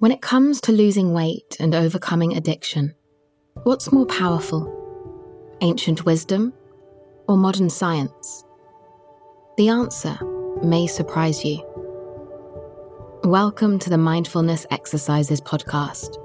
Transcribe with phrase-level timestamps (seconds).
[0.00, 2.94] When it comes to losing weight and overcoming addiction,
[3.64, 5.56] what's more powerful?
[5.60, 6.52] Ancient wisdom
[7.26, 8.44] or modern science?
[9.56, 10.16] The answer
[10.62, 11.64] may surprise you.
[13.24, 16.16] Welcome to the Mindfulness Exercises podcast.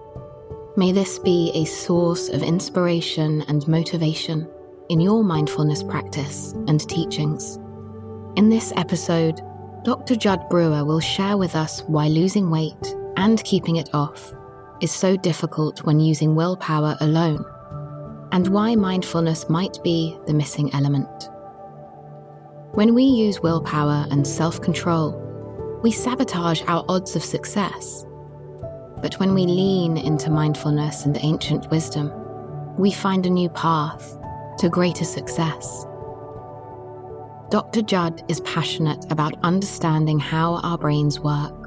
[0.77, 4.47] May this be a source of inspiration and motivation
[4.89, 7.57] in your mindfulness practice and teachings.
[8.35, 9.41] In this episode,
[9.83, 10.15] Dr.
[10.15, 14.33] Jud Brewer will share with us why losing weight and keeping it off
[14.81, 17.45] is so difficult when using willpower alone,
[18.31, 21.29] and why mindfulness might be the missing element.
[22.73, 25.19] When we use willpower and self control,
[25.83, 28.05] we sabotage our odds of success.
[29.01, 32.11] But when we lean into mindfulness and ancient wisdom,
[32.77, 34.17] we find a new path
[34.59, 35.85] to greater success.
[37.49, 37.83] Dr.
[37.83, 41.62] Jud is passionate about understanding how our brains work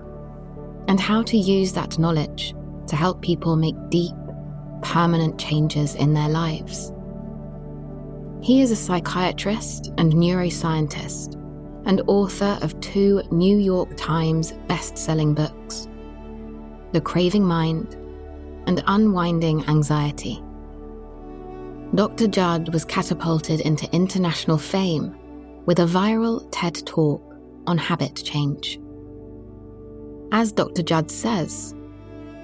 [0.88, 2.54] and how to use that knowledge
[2.86, 4.14] to help people make deep,
[4.82, 6.92] permanent changes in their lives.
[8.40, 11.34] He is a psychiatrist and neuroscientist
[11.86, 15.88] and author of two New York Times best-selling books,
[16.92, 17.94] The Craving Mind
[18.66, 20.42] and Unwinding Anxiety.
[21.94, 22.26] Dr.
[22.26, 25.16] Jud was catapulted into international fame
[25.66, 27.22] with a viral TED talk
[27.66, 28.78] on habit change.
[30.32, 30.82] As Dr.
[30.82, 31.74] Jud says,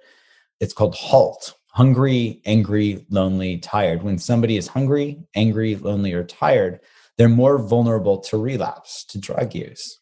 [0.60, 4.04] It's called HALT hungry, angry, lonely, tired.
[4.04, 6.78] When somebody is hungry, angry, lonely, or tired,
[7.16, 10.00] they're more vulnerable to relapse, to drug use.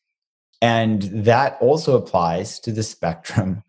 [0.61, 3.65] And that also applies to the spectrum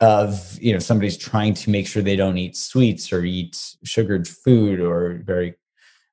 [0.00, 4.28] of, you know, somebody's trying to make sure they don't eat sweets or eat sugared
[4.28, 5.54] food or very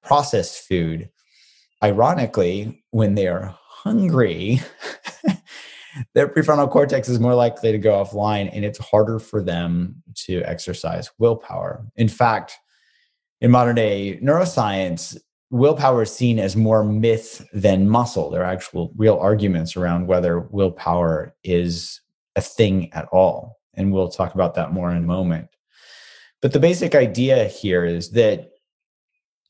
[0.03, 1.09] processed food.
[1.84, 4.62] Ironically, when they are hungry,
[6.13, 10.41] their prefrontal cortex is more likely to go offline and it's harder for them to
[10.44, 11.85] exercise willpower.
[11.96, 12.57] In fact,
[13.41, 15.17] in modern day neuroscience,
[15.50, 18.30] willpower is seen as more myth than muscle.
[18.30, 22.02] There are actual real arguments around whether willpower is
[22.35, 23.58] a thing at all.
[23.74, 25.47] And we'll talk about that more in a moment.
[26.41, 28.50] But the basic idea here is that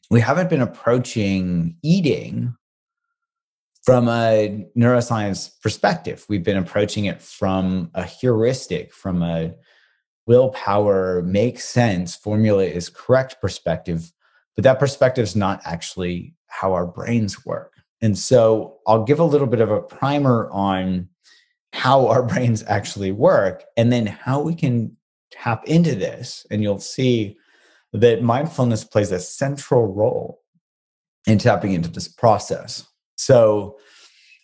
[0.09, 2.55] we haven't been approaching eating
[3.83, 6.25] from a neuroscience perspective.
[6.29, 9.53] We've been approaching it from a heuristic, from a
[10.27, 14.11] willpower makes sense, formula is correct perspective
[14.57, 17.73] but that perspective is not actually how our brains work.
[18.01, 21.07] And so I'll give a little bit of a primer on
[21.73, 24.97] how our brains actually work and then how we can
[25.31, 26.45] tap into this.
[26.49, 27.37] And you'll see
[27.93, 30.41] that mindfulness plays a central role
[31.27, 32.85] in tapping into this process.
[33.15, 33.77] So,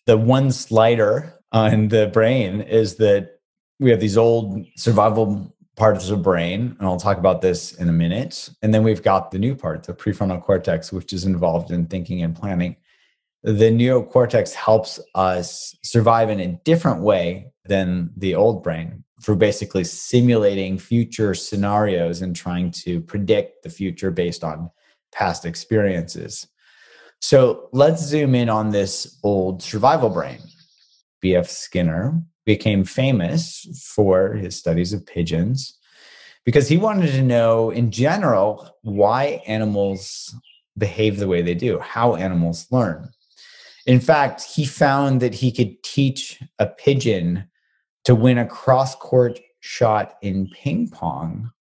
[0.06, 3.40] the one slider on the brain is that
[3.80, 7.90] we have these old survival parts of the brain, and I'll talk about this in
[7.90, 8.50] a minute.
[8.62, 12.22] And then we've got the new part, the prefrontal cortex, which is involved in thinking
[12.22, 12.76] and planning.
[13.42, 19.04] The neocortex helps us survive in a different way than the old brain.
[19.24, 24.70] for basically simulating future scenarios and trying to predict the future based on
[25.14, 26.46] past experiences.
[27.22, 30.40] So let's zoom in on this old survival brain.
[31.22, 31.50] B.F.
[31.50, 35.78] Skinner became famous for his studies of pigeons
[36.46, 40.36] because he wanted to know, in general, why animals
[40.78, 43.10] behave the way they do, how animals learn.
[43.86, 47.50] In fact, he found that he could teach a pigeon
[48.06, 51.52] to win a cross court shot in ping pong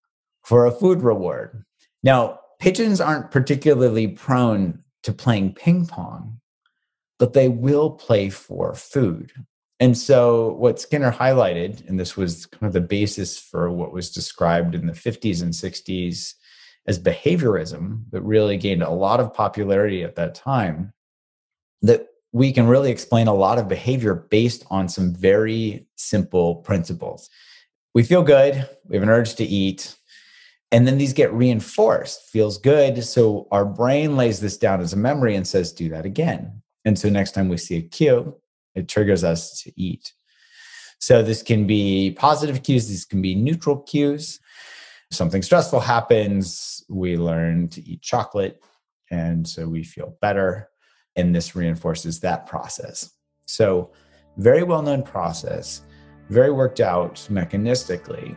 [0.43, 1.63] for a food reward.
[2.01, 6.39] Now, pigeons aren't particularly prone to playing ping pong,
[7.19, 9.31] but they will play for food.
[9.79, 14.11] And so, what Skinner highlighted, and this was kind of the basis for what was
[14.11, 16.33] described in the 50s and 60s
[16.87, 20.93] as behaviorism, that really gained a lot of popularity at that time,
[21.81, 27.29] that we can really explain a lot of behavior based on some very simple principles.
[27.93, 29.95] We feel good, we have an urge to eat,
[30.71, 33.03] and then these get reinforced, feels good.
[33.03, 36.63] So our brain lays this down as a memory and says, do that again.
[36.83, 38.35] And so next time we see a cue,
[38.75, 40.13] it triggers us to eat.
[40.99, 44.39] So this can be positive cues, these can be neutral cues.
[45.11, 48.63] Something stressful happens, we learn to eat chocolate,
[49.11, 50.69] and so we feel better
[51.15, 53.11] and this reinforces that process.
[53.45, 53.91] So,
[54.37, 55.83] very well known process,
[56.29, 58.35] very worked out mechanistically.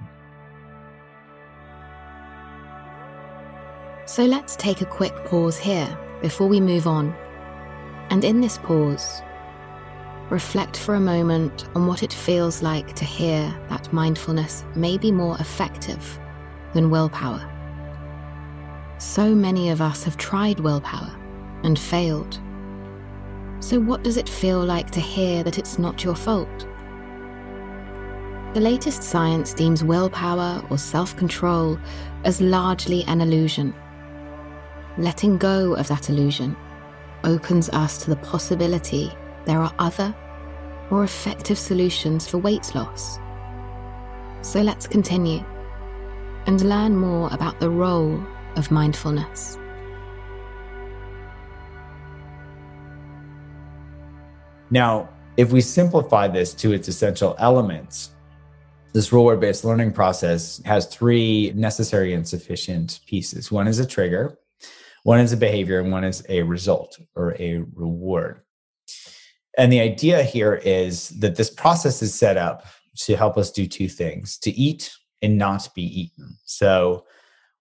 [4.07, 5.89] So, let's take a quick pause here
[6.21, 7.15] before we move on.
[8.11, 9.23] And in this pause,
[10.31, 15.13] reflect for a moment on what it feels like to hear that mindfulness may be
[15.13, 16.19] more effective
[16.75, 17.53] than willpower.
[18.99, 21.15] So many of us have tried willpower
[21.63, 22.41] and failed.
[23.61, 26.67] So, what does it feel like to hear that it's not your fault?
[28.55, 31.79] The latest science deems willpower or self control
[32.25, 33.75] as largely an illusion.
[34.99, 36.57] Letting go of that illusion
[37.25, 39.13] opens us to the possibility
[39.47, 40.15] there are other,
[40.91, 43.19] more effective solutions for weight loss.
[44.43, 45.43] So let's continue
[46.47, 48.21] and learn more about the role
[48.57, 49.59] of mindfulness.
[54.71, 58.11] Now, if we simplify this to its essential elements,
[58.93, 63.53] this reward based learning process has three necessary and sufficient pieces.
[63.53, 64.39] One is a trigger,
[65.03, 68.41] one is a behavior, and one is a result or a reward.
[69.57, 72.67] And the idea here is that this process is set up
[72.97, 74.93] to help us do two things to eat
[75.23, 76.37] and not be eaten.
[76.45, 77.05] So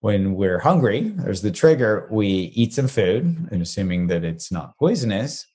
[0.01, 4.77] when we're hungry, there's the trigger, we eat some food, and assuming that it's not
[4.77, 5.45] poisonous,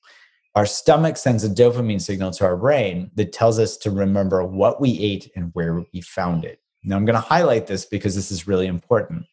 [0.57, 4.81] our stomach sends a dopamine signal to our brain that tells us to remember what
[4.81, 6.59] we ate and where we found it.
[6.83, 9.27] Now, I'm going to highlight this because this is really important.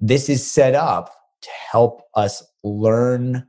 [0.00, 3.46] This is set up to help us learn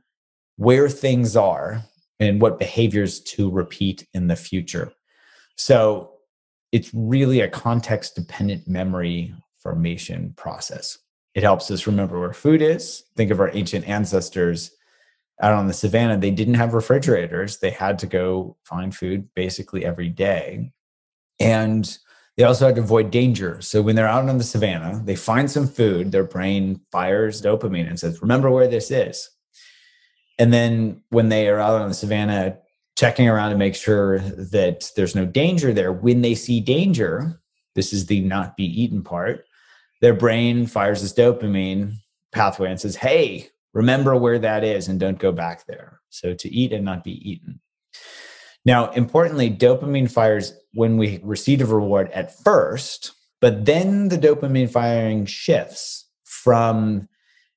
[0.56, 1.82] where things are
[2.20, 4.92] and what behaviors to repeat in the future.
[5.56, 6.12] So,
[6.72, 10.98] it's really a context dependent memory formation process.
[11.34, 13.02] It helps us remember where food is.
[13.16, 14.70] Think of our ancient ancestors
[15.40, 17.58] out on the savannah, they didn't have refrigerators.
[17.58, 20.72] They had to go find food basically every day.
[21.38, 21.98] And
[22.36, 23.60] they also had to avoid danger.
[23.60, 27.88] So when they're out on the savannah, they find some food, their brain fires dopamine
[27.88, 29.30] and says, Remember where this is.
[30.40, 32.56] And then when they are out on the savannah,
[32.96, 37.38] checking around to make sure that there's no danger there, when they see danger,
[37.74, 39.44] this is the not be eaten part,
[40.00, 41.92] their brain fires this dopamine
[42.32, 46.00] pathway and says, Hey, remember where that is and don't go back there.
[46.08, 47.60] So to eat and not be eaten.
[48.64, 54.70] Now, importantly, dopamine fires when we receive a reward at first, but then the dopamine
[54.70, 57.08] firing shifts from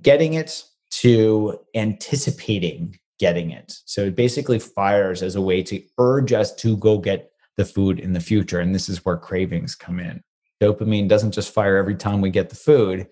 [0.02, 0.66] getting it
[1.04, 3.74] to anticipating getting it.
[3.84, 8.00] So it basically fires as a way to urge us to go get the food
[8.00, 8.62] in the future.
[8.62, 10.24] And this is where cravings come in.
[10.62, 13.08] Dopamine doesn't just fire every time we get the food,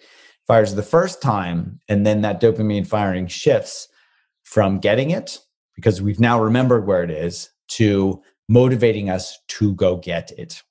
[0.48, 3.89] fires the first time, and then that dopamine firing shifts
[4.43, 5.39] from getting it,
[5.75, 10.63] because we've now remembered where it is, to motivating us to go get it.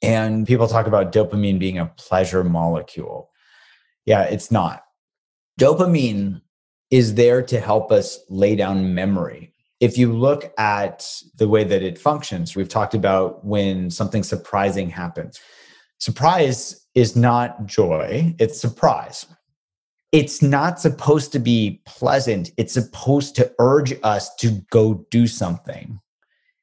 [0.00, 3.30] And people talk about dopamine being a pleasure molecule.
[4.04, 4.84] Yeah, it's not.
[5.58, 6.42] Dopamine
[6.90, 9.52] is there to help us lay down memory.
[9.80, 14.90] If you look at the way that it functions, we've talked about when something surprising
[14.90, 15.40] happens.
[15.98, 19.26] Surprise is not joy, it's surprise.
[20.12, 22.50] It's not supposed to be pleasant.
[22.56, 26.00] It's supposed to urge us to go do something.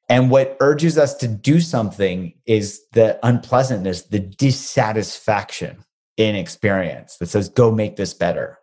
[0.08, 5.84] And what urges us to do something is the unpleasantness, the dissatisfaction
[6.16, 8.58] in experience that says, go make this better.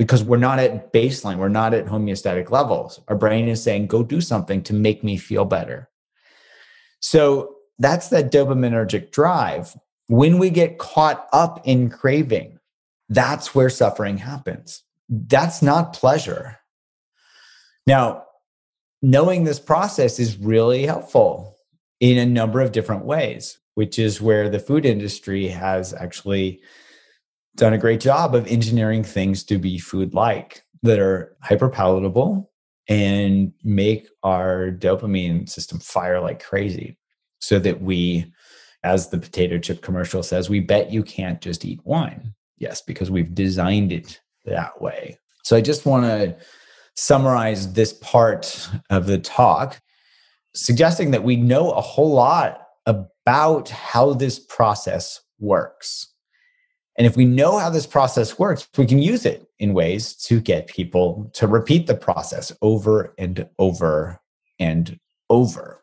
[0.00, 3.00] Because we're not at baseline, we're not at homeostatic levels.
[3.08, 5.90] Our brain is saying, go do something to make me feel better.
[7.00, 9.76] So that's that dopaminergic drive.
[10.06, 12.60] When we get caught up in craving,
[13.10, 14.82] that's where suffering happens.
[15.10, 16.58] That's not pleasure.
[17.86, 18.24] Now,
[19.02, 21.58] knowing this process is really helpful
[22.00, 26.62] in a number of different ways, which is where the food industry has actually
[27.60, 32.50] done a great job of engineering things to be food like that are hyper palatable
[32.88, 36.98] and make our dopamine system fire like crazy
[37.40, 38.32] so that we
[38.82, 43.10] as the potato chip commercial says we bet you can't just eat wine yes because
[43.10, 46.34] we've designed it that way so i just want to
[47.00, 49.80] summarize this part of the talk,
[50.54, 56.09] suggesting that we know a whole lot about how this process works.
[57.00, 60.38] And if we know how this process works, we can use it in ways to
[60.38, 64.20] get people to repeat the process over and over
[64.58, 65.82] and over.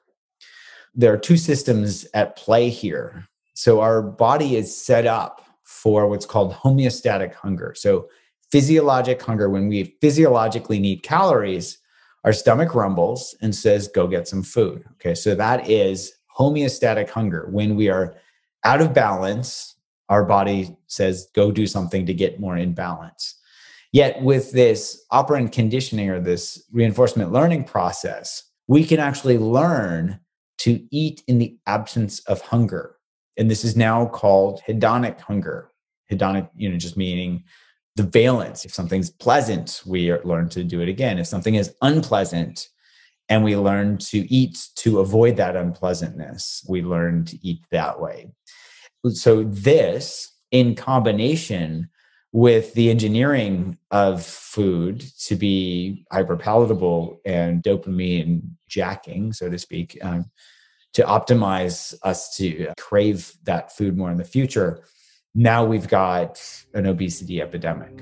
[0.93, 3.27] There are two systems at play here.
[3.55, 7.73] So, our body is set up for what's called homeostatic hunger.
[7.75, 8.09] So,
[8.51, 11.79] physiologic hunger, when we physiologically need calories,
[12.25, 14.85] our stomach rumbles and says, go get some food.
[14.91, 17.47] Okay, so that is homeostatic hunger.
[17.49, 18.13] When we are
[18.63, 19.76] out of balance,
[20.09, 23.35] our body says, go do something to get more in balance.
[23.91, 30.19] Yet, with this operant conditioning or this reinforcement learning process, we can actually learn
[30.59, 32.95] to eat in the absence of hunger.
[33.37, 35.69] And this is now called hedonic hunger.
[36.11, 37.43] Hedonic, you know, just meaning
[37.95, 38.65] the valence.
[38.65, 41.17] If something's pleasant, we learn to do it again.
[41.17, 42.67] If something is unpleasant,
[43.29, 48.31] and we learn to eat to avoid that unpleasantness, we learn to eat that way.
[49.11, 51.89] So, this in combination
[52.31, 60.25] with the engineering of food to be hyperpalatable and dopamine jacking, so to speak, um,
[60.93, 64.83] to optimize us to crave that food more in the future
[65.39, 66.41] now we've got
[66.73, 67.95] an obesity epidemic.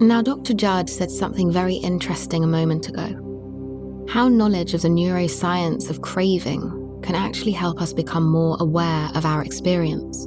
[0.00, 0.52] Now, Dr.
[0.52, 4.04] Jud said something very interesting a moment ago.
[4.10, 6.60] How knowledge of the neuroscience of craving
[7.02, 10.24] can actually help us become more aware of our experience.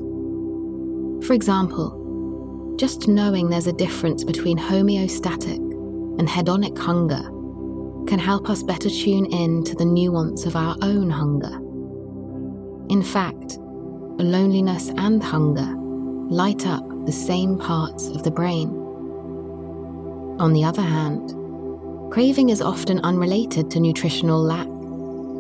[1.25, 5.57] For example, just knowing there's a difference between homeostatic
[6.19, 7.23] and hedonic hunger
[8.07, 11.55] can help us better tune in to the nuance of our own hunger.
[12.89, 13.57] In fact,
[14.23, 15.75] loneliness, and hunger
[16.29, 18.69] light up the same parts of the brain.
[20.39, 21.33] On the other hand,
[22.11, 24.67] craving is often unrelated to nutritional lack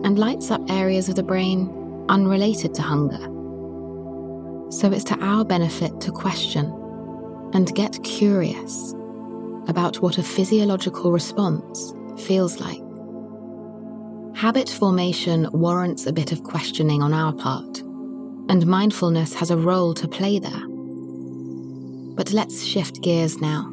[0.03, 3.21] and lights up areas of the brain unrelated to hunger.
[4.71, 6.65] So it's to our benefit to question
[7.53, 8.93] and get curious
[9.67, 11.93] about what a physiological response
[12.25, 12.81] feels like.
[14.35, 17.79] Habit formation warrants a bit of questioning on our part
[18.49, 20.67] and mindfulness has a role to play there.
[22.15, 23.67] But let's shift gears now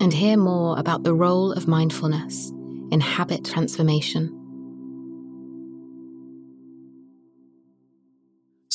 [0.00, 2.50] and hear more about the role of mindfulness
[2.90, 4.37] in habit transformation.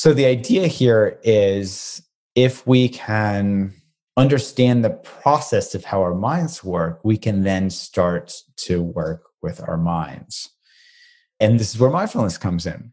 [0.04, 2.02] So, the idea here is
[2.34, 3.72] if we can
[4.18, 8.34] understand the process of how our minds work, we can then start
[8.66, 10.50] to work with our minds.
[11.40, 12.92] And this is where mindfulness comes in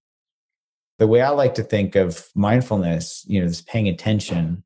[1.00, 4.64] the way I like to think of mindfulness, you know, this paying attention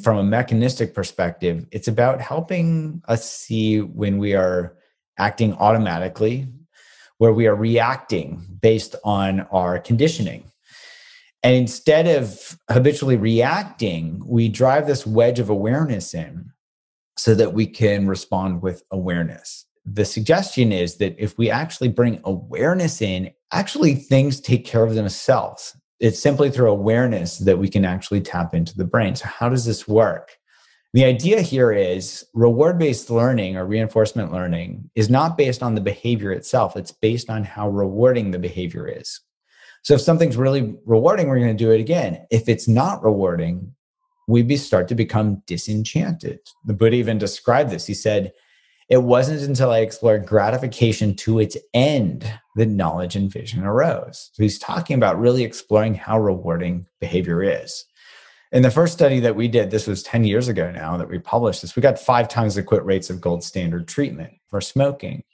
[0.00, 4.76] from a mechanistic perspective, it's about helping us see when we are
[5.18, 6.46] acting automatically,
[7.18, 10.52] where we are reacting based on our conditioning.
[11.46, 16.50] And instead of habitually reacting, we drive this wedge of awareness in
[17.16, 22.20] so that we can respond with awareness the suggestion is that if we actually bring
[22.24, 25.76] awareness in, actually things take care of themselves.
[26.00, 29.14] It's simply through awareness that we can actually tap into the brain.
[29.14, 30.36] So, how does this work?
[30.92, 35.80] The idea here is reward based learning or reinforcement learning is not based on the
[35.80, 39.20] behavior itself, it's based on how rewarding the behavior is.
[39.82, 42.26] So, if something's really rewarding, we're going to do it again.
[42.30, 43.74] If it's not rewarding,
[44.28, 46.40] we start to become disenchanted.
[46.64, 47.86] The Buddha even described this.
[47.86, 48.32] He said,
[48.88, 54.30] it wasn't until I explored gratification to its end that knowledge and vision arose.
[54.32, 57.84] So he's talking about really exploring how rewarding behavior is.
[58.52, 61.18] In the first study that we did, this was 10 years ago now that we
[61.18, 65.24] published this, we got five times the quit rates of gold standard treatment for smoking.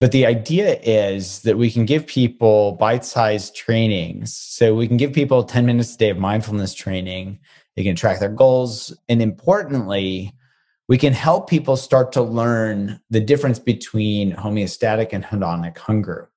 [0.00, 4.34] But the idea is that we can give people bite sized trainings.
[4.34, 7.38] So we can give people 10 minutes a day of mindfulness training.
[7.76, 8.96] They can track their goals.
[9.10, 10.32] And importantly,
[10.88, 16.30] we can help people start to learn the difference between homeostatic and hedonic hunger.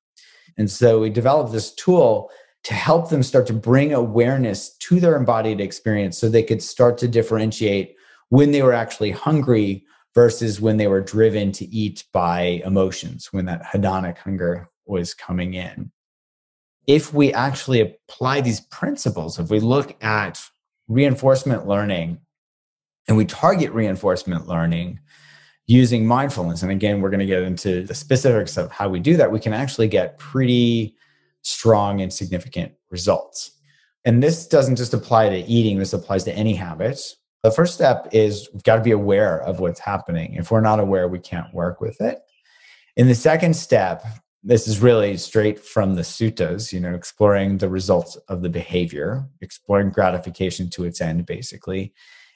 [0.58, 2.30] And so we developed this tool
[2.64, 6.98] to help them start to bring awareness to their embodied experience so they could start
[6.98, 7.96] to differentiate
[8.30, 13.46] when they were actually hungry versus when they were driven to eat by emotions, when
[13.46, 15.92] that hedonic hunger was coming in.
[16.86, 20.42] If we actually apply these principles, if we look at
[20.88, 22.20] reinforcement learning
[23.08, 25.00] and we target reinforcement learning
[25.66, 29.16] using mindfulness, and again, we're going to get into the specifics of how we do
[29.18, 30.96] that, we can actually get pretty
[31.42, 33.52] strong and significant results.
[34.06, 37.16] And this doesn't just apply to eating, this applies to any habits.
[37.44, 40.36] The first step is we've got to be aware of what's happening.
[40.36, 42.20] If we're not aware, we can't work with it.
[42.96, 44.06] In the second step,
[44.44, 49.26] this is really straight from the suttas, you know, exploring the results of the behavior,
[49.42, 51.94] exploring gratification to its end, basically,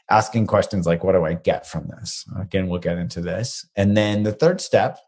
[0.10, 2.26] asking questions like, what do I get from this?
[2.38, 3.66] Again, we'll get into this.
[3.78, 5.00] And then the third step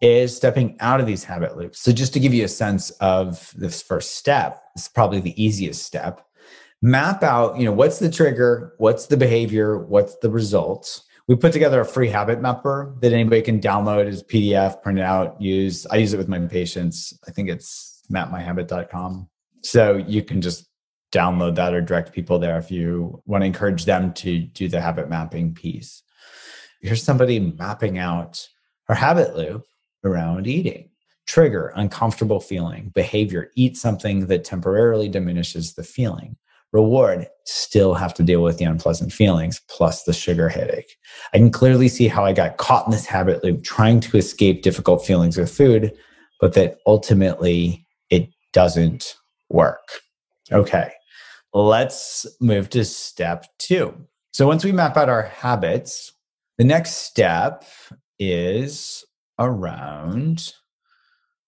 [0.00, 1.80] is stepping out of these habit loops.
[1.80, 5.84] So, just to give you a sense of this first step, it's probably the easiest
[5.84, 6.26] step
[6.84, 11.02] map out, you know, what's the trigger, what's the behavior, what's the results.
[11.26, 15.02] We put together a free habit mapper that anybody can download as PDF, print it
[15.02, 15.86] out, use.
[15.86, 17.18] I use it with my patients.
[17.26, 19.30] I think it's mapmyhabit.com.
[19.62, 20.68] So you can just
[21.10, 24.82] download that or direct people there if you want to encourage them to do the
[24.82, 26.02] habit mapping piece.
[26.82, 28.46] Here's somebody mapping out
[28.88, 29.64] her habit loop
[30.04, 30.90] around eating.
[31.26, 32.90] Trigger, uncomfortable feeling.
[32.94, 36.36] Behavior, eat something that temporarily diminishes the feeling
[36.74, 40.96] reward, still have to deal with the unpleasant feelings plus the sugar headache.
[41.32, 44.62] I can clearly see how I got caught in this habit loop trying to escape
[44.62, 45.92] difficult feelings with food,
[46.40, 49.14] but that ultimately it doesn't
[49.48, 49.88] work.
[50.50, 50.90] Okay,
[51.54, 53.94] let's move to step two.
[54.32, 56.12] So once we map out our habits,
[56.58, 57.64] the next step
[58.18, 59.04] is
[59.38, 60.52] around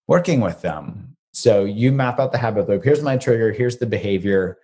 [0.07, 1.17] working with them.
[1.33, 2.83] So you map out the habit loop.
[2.83, 4.57] Here's my trigger, here's the behavior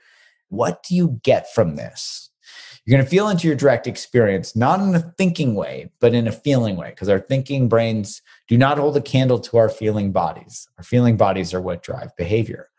[0.53, 2.29] what do you get from this?
[2.85, 6.27] You're going to feel into your direct experience, not in a thinking way, but in
[6.27, 10.11] a feeling way, because our thinking brains do not hold a candle to our feeling
[10.11, 10.67] bodies.
[10.77, 12.69] Our feeling bodies are what drive behavior.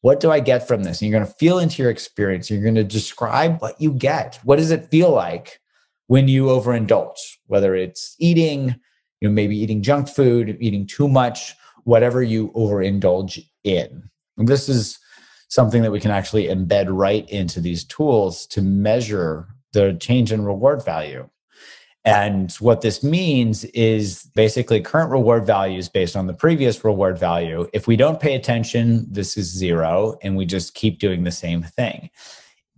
[0.00, 1.00] What do I get from this?
[1.02, 2.50] And you're going to feel into your experience.
[2.50, 4.38] You're going to describe what you get.
[4.44, 5.60] What does it feel like
[6.06, 8.74] when you overindulge, whether it's eating,
[9.20, 14.10] you know, maybe eating junk food, eating too much, whatever you overindulge in.
[14.38, 14.98] And this is
[15.50, 20.44] something that we can actually embed right into these tools to measure the change in
[20.44, 21.28] reward value.
[22.04, 27.68] And what this means is basically current reward values based on the previous reward value.
[27.74, 31.62] If we don't pay attention, this is zero, and we just keep doing the same
[31.62, 32.08] thing.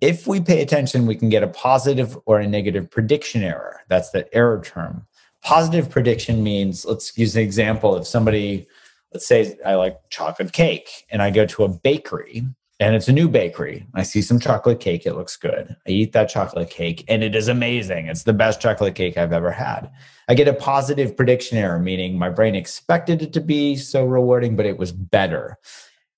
[0.01, 3.83] If we pay attention, we can get a positive or a negative prediction error.
[3.89, 5.07] That's the error term.
[5.43, 8.67] Positive prediction means, let's use an example of somebody,
[9.13, 12.47] let's say I like chocolate cake, and I go to a bakery
[12.83, 13.87] and it's a new bakery.
[13.95, 15.07] I see some chocolate cake.
[15.07, 15.77] It looks good.
[15.87, 18.09] I eat that chocolate cake and it is amazing.
[18.09, 19.89] It's the best chocolate cake I've ever had.
[20.29, 24.57] I get a positive prediction error, meaning my brain expected it to be so rewarding,
[24.57, 25.59] but it was better.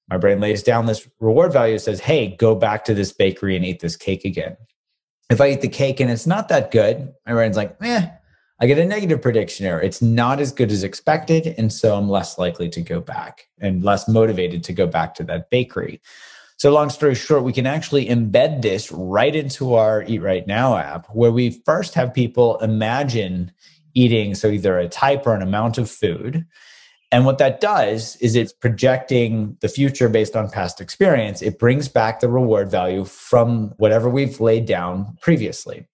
[0.09, 3.65] My brain lays down this reward value, says, hey, go back to this bakery and
[3.65, 4.57] eat this cake again.
[5.29, 8.09] If I eat the cake and it's not that good, my brain's like, eh,
[8.59, 9.83] I get a negative prediction error.
[9.83, 11.55] It's not as good as expected.
[11.59, 15.25] And so I'm less likely to go back and less motivated to go back to
[15.25, 16.01] that bakery.
[16.65, 20.79] So, long story short, we can actually embed this right into our Eat Right Now
[20.79, 23.53] app, where we first have people imagine
[23.93, 26.47] eating, so either a type or an amount of food.
[27.13, 31.43] And what that does is it's projecting the future based on past experience.
[31.43, 35.87] It brings back the reward value from whatever we've laid down previously.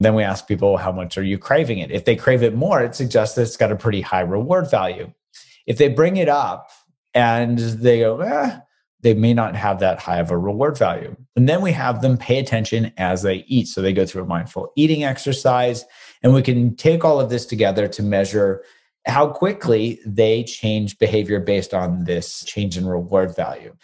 [0.00, 1.92] Then we ask people, how much are you craving it?
[1.92, 5.12] If they crave it more, it suggests that it's got a pretty high reward value.
[5.68, 6.68] If they bring it up
[7.14, 8.58] and they go, eh,
[9.02, 11.16] they may not have that high of a reward value.
[11.36, 13.68] And then we have them pay attention as they eat.
[13.68, 15.84] So they go through a mindful eating exercise,
[16.22, 18.62] and we can take all of this together to measure
[19.06, 23.74] how quickly they change behavior based on this change in reward value.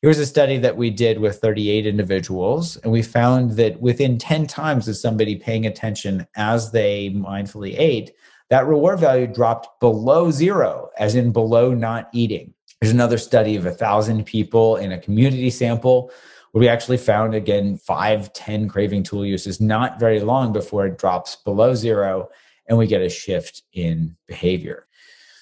[0.00, 4.18] Here was a study that we did with 38 individuals, and we found that within
[4.18, 8.12] 10 times of somebody paying attention as they mindfully ate,
[8.50, 12.52] that reward value dropped below zero, as in below not eating.
[12.82, 16.10] There's another study of a thousand people in a community sample
[16.50, 20.98] where we actually found again five, 10 craving tool uses not very long before it
[20.98, 22.28] drops below zero
[22.66, 24.88] and we get a shift in behavior.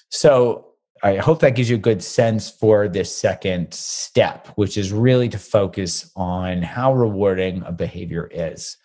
[0.09, 0.67] So
[1.01, 5.27] I hope that gives you a good sense for this second step, which is really
[5.29, 8.77] to focus on how rewarding a behavior is.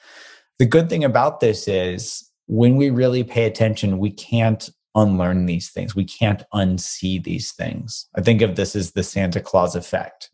[0.58, 5.70] The good thing about this is when we really pay attention, we can't unlearn these
[5.70, 5.94] things.
[5.94, 8.06] We can't unsee these things.
[8.16, 10.30] I think of this as the Santa Claus effect.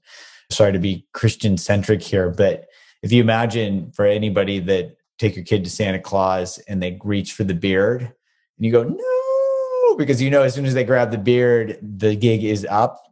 [0.50, 2.66] Sorry to be Christian centric here, but
[3.02, 7.32] if you imagine for anybody that take your kid to Santa Claus and they reach
[7.32, 11.10] for the beard and you go, no, because you know, as soon as they grab
[11.10, 13.02] the beard, the gig is up.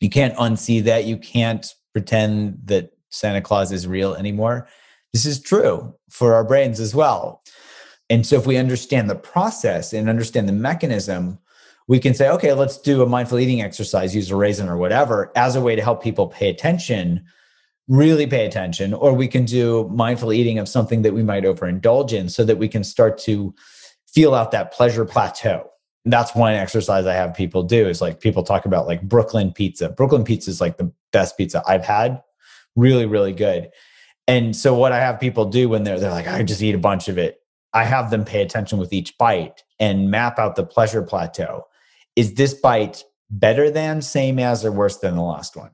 [0.00, 1.04] You can't unsee that.
[1.04, 4.68] You can't pretend that Santa Claus is real anymore.
[5.12, 7.42] This is true for our brains as well.
[8.10, 11.38] And so if we understand the process and understand the mechanism,
[11.88, 15.32] we can say, okay, let's do a mindful eating exercise, use a raisin or whatever,
[15.36, 17.24] as a way to help people pay attention,
[17.88, 18.94] really pay attention.
[18.94, 22.58] Or we can do mindful eating of something that we might overindulge in so that
[22.58, 23.54] we can start to
[24.12, 25.68] feel out that pleasure plateau.
[26.04, 29.88] That's one exercise I have people do is like people talk about like Brooklyn pizza.
[29.88, 32.22] Brooklyn pizza is like the best pizza I've had.
[32.74, 33.70] Really, really good.
[34.26, 36.78] And so what I have people do when they're they're like, I just eat a
[36.78, 37.41] bunch of it
[37.74, 41.64] I have them pay attention with each bite and map out the pleasure plateau.
[42.16, 45.70] Is this bite better than, same as, or worse than the last one?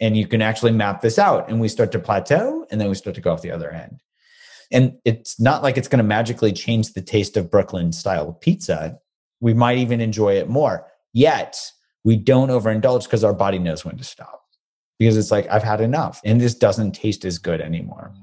[0.00, 1.48] And you can actually map this out.
[1.48, 4.00] And we start to plateau and then we start to go off the other end.
[4.70, 8.98] And it's not like it's going to magically change the taste of Brooklyn style pizza.
[9.40, 10.86] We might even enjoy it more.
[11.12, 11.60] Yet
[12.04, 14.40] we don't overindulge because our body knows when to stop.
[14.98, 18.14] Because it's like, I've had enough and this doesn't taste as good anymore.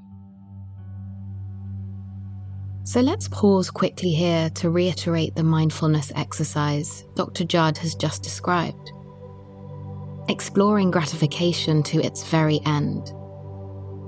[2.84, 7.44] So let's pause quickly here to reiterate the mindfulness exercise Dr.
[7.44, 8.92] Jud has just described.
[10.28, 13.12] Exploring gratification to its very end,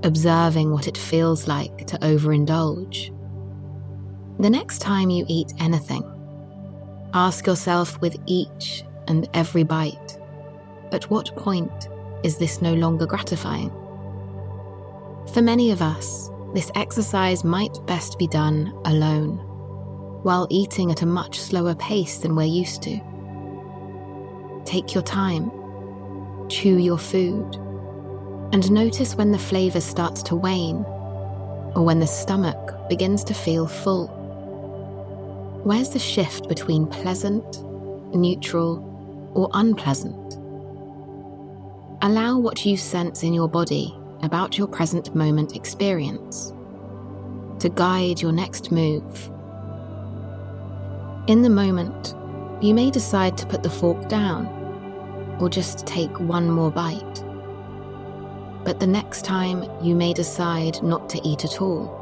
[0.03, 3.09] observing what it feels like to overindulge.
[4.39, 6.03] The next time you eat anything,
[7.13, 10.17] ask yourself with each and every bite
[10.93, 11.89] at what point
[12.23, 13.71] is this no longer gratifying?
[15.33, 19.37] For many of us, this exercise might best be done alone,
[20.21, 22.99] while eating at a much slower pace than we're used to.
[24.63, 25.51] Take your time,
[26.49, 27.55] chew your food,
[28.53, 30.85] and notice when the flavour starts to wane
[31.75, 34.07] or when the stomach begins to feel full.
[35.63, 37.63] Where's the shift between pleasant,
[38.13, 40.35] neutral, or unpleasant?
[42.03, 46.53] Allow what you sense in your body about your present moment experience
[47.59, 49.29] to guide your next move.
[51.27, 52.15] In the moment,
[52.61, 54.47] you may decide to put the fork down
[55.39, 57.23] or just take one more bite.
[58.63, 61.99] But the next time, you may decide not to eat at all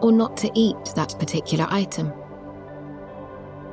[0.00, 2.12] or not to eat that particular item.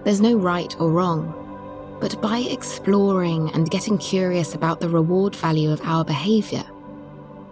[0.03, 5.71] There's no right or wrong, but by exploring and getting curious about the reward value
[5.71, 6.63] of our behavior,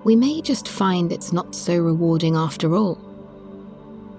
[0.04, 2.98] we may just find it's not so rewarding after all.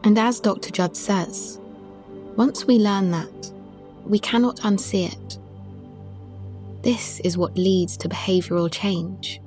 [0.05, 0.71] And as Dr.
[0.71, 1.61] Jud says,
[2.37, 3.53] once we learn that,
[4.05, 5.39] we cannot unsee it.
[6.83, 9.41] This is what leads to behavioral change.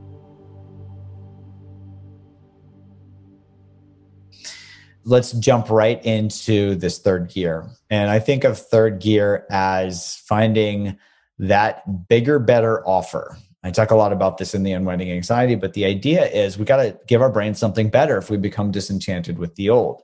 [5.04, 7.70] Let's jump right into this third gear.
[7.90, 10.98] And I think of third gear as finding
[11.38, 15.74] that bigger, better offer I talk a lot about this in the unwinding anxiety, but
[15.74, 19.40] the idea is we got to give our brain something better if we become disenchanted
[19.40, 20.04] with the old.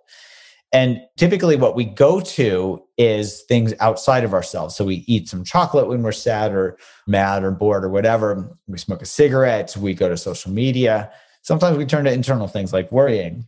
[0.74, 4.76] And typically, what we go to is things outside of ourselves.
[4.76, 8.58] So we eat some chocolate when we're sad or mad or bored or whatever.
[8.68, 9.78] We smoke a cigarette.
[9.78, 11.12] We go to social media.
[11.44, 13.48] Sometimes we turn to internal things like worrying.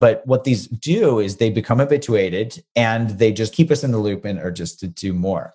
[0.00, 3.98] But what these do is they become habituated and they just keep us in the
[3.98, 5.54] loop and are just to do more.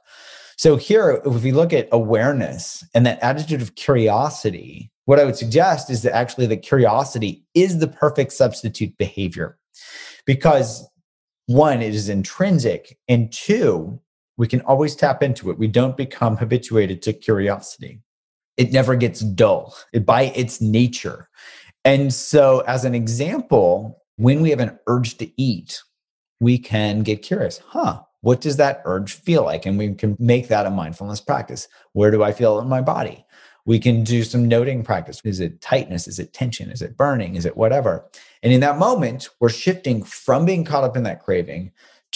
[0.58, 5.38] So here, if we look at awareness and that attitude of curiosity, what I would
[5.38, 9.58] suggest is that actually the curiosity is the perfect substitute behavior
[10.26, 10.88] because
[11.48, 14.00] one, it is intrinsic, and two,
[14.36, 15.58] we can always tap into it.
[15.58, 18.02] We don't become habituated to curiosity.
[18.58, 21.30] It never gets dull by its nature.
[21.86, 25.82] And so, as an example, when we have an urge to eat,
[26.42, 27.62] we can get curious.
[27.66, 29.66] Huh, what does that urge feel like?
[29.66, 31.70] And we can make that a mindfulness practice.
[31.94, 33.26] Where do I feel in my body?
[33.66, 35.22] We can do some noting practice.
[35.24, 36.10] Is it tightness?
[36.10, 36.70] Is it tension?
[36.70, 37.38] Is it burning?
[37.38, 38.06] Is it whatever?
[38.44, 41.72] And in that moment, we're shifting from being caught up in that craving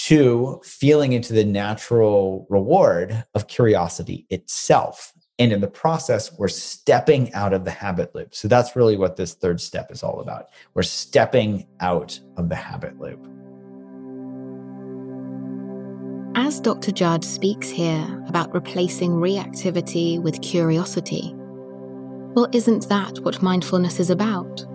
[0.08, 5.14] to feeling into the natural reward of curiosity itself.
[5.40, 8.36] And in the process, we're stepping out of the habit loop.
[8.36, 10.48] So that's really what this third step is all about.
[10.74, 13.41] We're stepping out of the habit loop.
[16.36, 16.94] As Dr.
[16.94, 24.66] Jud speaks here about replacing reactivity with curiosity, well, isn't that what mindfulness is about?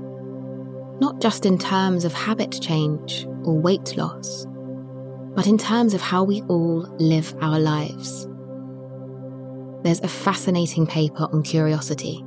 [1.01, 4.45] Not just in terms of habit change or weight loss,
[5.35, 8.29] but in terms of how we all live our lives.
[9.83, 12.23] There's a fascinating paper on curiosity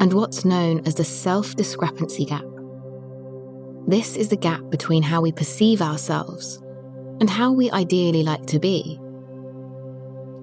[0.00, 2.44] and what's known as the self discrepancy gap.
[3.86, 6.58] This is the gap between how we perceive ourselves
[7.20, 8.98] and how we ideally like to be.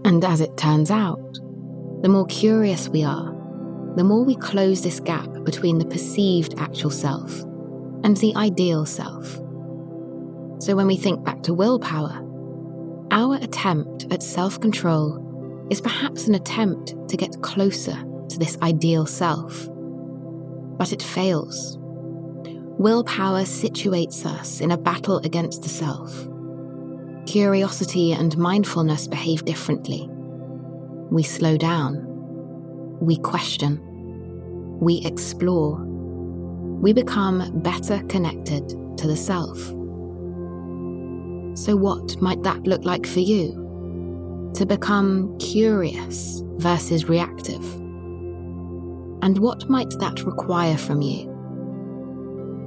[0.05, 1.39] And as it turns out,
[2.01, 3.33] the more curious we are,
[3.95, 7.41] the more we close this gap between the perceived actual self
[8.03, 9.35] and the ideal self.
[10.59, 12.19] So when we think back to willpower,
[13.11, 17.97] our attempt at self control is perhaps an attempt to get closer
[18.29, 19.69] to this ideal self.
[20.77, 21.77] But it fails.
[22.79, 26.27] Willpower situates us in a battle against the self.
[27.25, 30.07] Curiosity and mindfulness behave differently.
[31.09, 32.05] We slow down.
[32.99, 33.79] We question.
[34.79, 35.77] We explore.
[36.81, 39.57] We become better connected to the self.
[41.57, 44.51] So, what might that look like for you?
[44.55, 47.63] To become curious versus reactive?
[49.23, 51.29] And what might that require from you?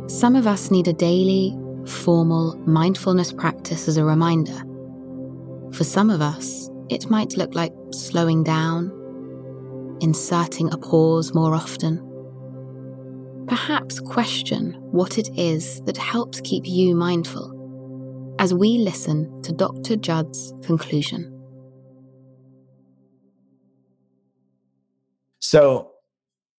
[0.08, 1.54] Some of us need a daily,
[1.87, 4.59] formal mindfulness practice as a reminder.
[5.72, 8.90] For some of us, it might look like slowing down,
[10.01, 12.03] inserting a pause more often.
[13.49, 17.53] Perhaps question what it is that helps keep you mindful
[18.38, 19.96] as we listen to Dr.
[19.96, 21.33] Jud's conclusion.
[25.38, 25.92] So,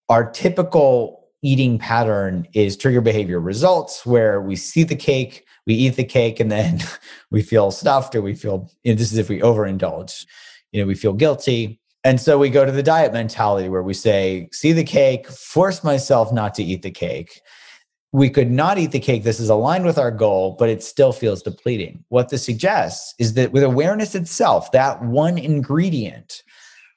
[0.10, 5.96] our typical eating pattern is trigger behavior results where we see the cake, we eat
[5.96, 6.80] the cake, and then
[7.32, 10.26] we feel stuffed or we feel, you know, this is if we overindulge,
[10.72, 11.80] you know, we feel guilty.
[12.04, 15.84] And so we go to the diet mentality where we say, see the cake, force
[15.84, 17.42] myself not to eat the cake.
[18.14, 19.24] We could not eat the cake.
[19.24, 22.06] This is aligned with our goal, but it still feels depleting.
[22.08, 26.44] What this suggests is that with awareness itself, that one ingredient,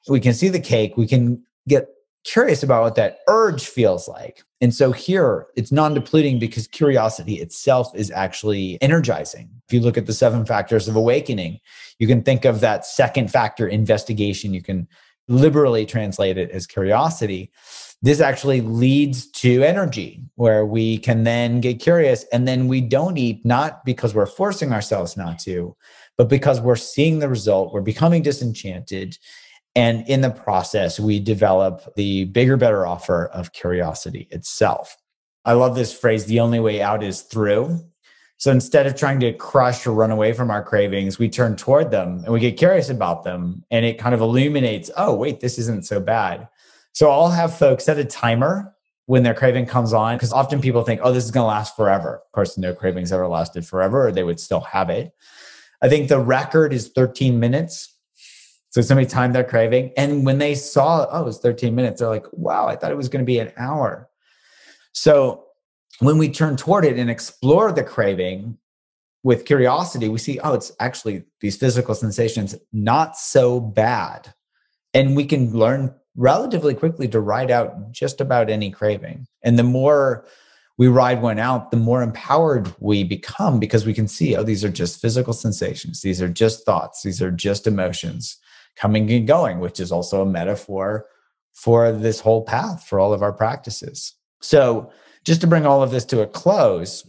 [0.07, 1.87] we can see the cake, we can get
[2.23, 4.43] curious about what that urge feels like.
[4.59, 9.49] And so here it's non depleting because curiosity itself is actually energizing.
[9.67, 11.59] If you look at the seven factors of awakening,
[11.99, 14.53] you can think of that second factor, investigation.
[14.53, 14.87] You can
[15.27, 17.51] liberally translate it as curiosity.
[18.03, 23.17] This actually leads to energy where we can then get curious and then we don't
[23.17, 25.75] eat, not because we're forcing ourselves not to,
[26.17, 29.17] but because we're seeing the result, we're becoming disenchanted
[29.75, 34.97] and in the process, we develop the bigger, better offer of curiosity itself.
[35.45, 37.79] I love this phrase the only way out is through.
[38.37, 41.91] So instead of trying to crush or run away from our cravings, we turn toward
[41.91, 43.63] them and we get curious about them.
[43.71, 46.49] And it kind of illuminates oh, wait, this isn't so bad.
[46.93, 50.83] So I'll have folks set a timer when their craving comes on, because often people
[50.83, 52.21] think, oh, this is going to last forever.
[52.25, 55.13] Of course, no cravings ever lasted forever, or they would still have it.
[55.81, 57.97] I think the record is 13 minutes
[58.71, 59.91] so somebody timed their craving.
[59.97, 62.97] And when they saw, oh, it was 13 minutes, they're like, wow, I thought it
[62.97, 64.09] was going to be an hour.
[64.93, 65.43] So
[65.99, 68.57] when we turn toward it and explore the craving
[69.23, 74.33] with curiosity, we see, oh, it's actually these physical sensations not so bad.
[74.93, 79.27] And we can learn relatively quickly to ride out just about any craving.
[79.43, 80.25] And the more
[80.77, 84.63] we ride one out, the more empowered we become because we can see, oh, these
[84.63, 86.01] are just physical sensations.
[86.01, 87.03] These are just thoughts.
[87.03, 88.37] These are just emotions
[88.75, 91.05] coming and going, which is also a metaphor
[91.53, 94.15] for this whole path for all of our practices.
[94.41, 94.91] So,
[95.23, 97.05] just to bring all of this to a close,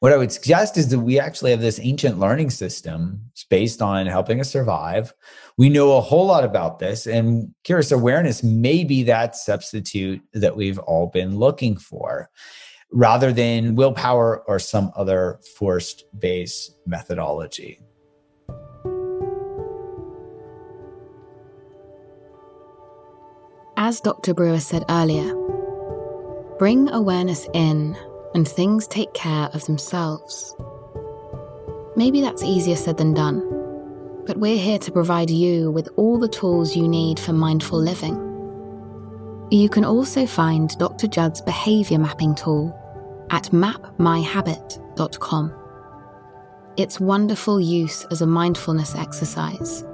[0.00, 3.80] what I would suggest is that we actually have this ancient learning system it's based
[3.80, 5.14] on helping us survive.
[5.56, 10.56] We know a whole lot about this, and curious awareness may be that substitute that
[10.56, 12.28] we've all been looking for
[12.92, 17.80] rather than willpower or some other forced based methodology.
[23.86, 24.32] As Dr.
[24.32, 25.34] Brewer said earlier,
[26.58, 27.94] bring awareness in
[28.34, 30.56] and things take care of themselves.
[31.94, 33.40] Maybe that's easier said than done,
[34.26, 38.16] but we're here to provide you with all the tools you need for mindful living.
[39.50, 41.06] You can also find Dr.
[41.06, 42.74] Jud's behavior mapping tool
[43.28, 45.54] at mapmyhabit.com.
[46.78, 49.84] It's wonderful use as a mindfulness exercise,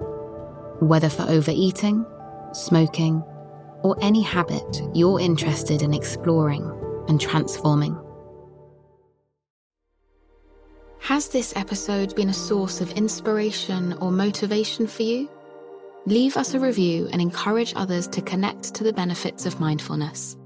[0.79, 2.07] whether for overeating,
[2.53, 3.25] smoking,
[3.83, 6.65] or any habit you're interested in exploring
[7.09, 7.99] and transforming.
[11.01, 15.29] Has this episode been a source of inspiration or motivation for you?
[16.07, 20.37] Leave us a review and encourage others to connect to the benefits of mindfulness.